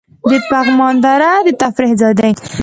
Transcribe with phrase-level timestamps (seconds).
[0.29, 2.31] د پغمان دره د تفریح ځای دی